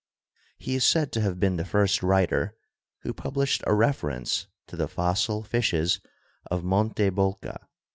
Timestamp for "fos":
4.87-5.21